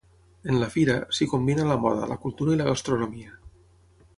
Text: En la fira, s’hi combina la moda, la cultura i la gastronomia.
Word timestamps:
En 0.53 0.55
la 0.61 0.69
fira, 0.75 0.95
s’hi 1.17 1.27
combina 1.33 1.67
la 1.73 1.77
moda, 1.83 2.09
la 2.13 2.17
cultura 2.25 2.57
i 2.57 2.61
la 2.63 2.67
gastronomia. 2.71 3.37